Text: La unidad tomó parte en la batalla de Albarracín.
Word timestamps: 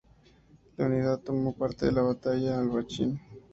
La 0.77 0.87
unidad 0.87 1.19
tomó 1.19 1.53
parte 1.53 1.87
en 1.89 1.93
la 1.93 2.01
batalla 2.01 2.53
de 2.53 2.55
Albarracín. 2.55 3.19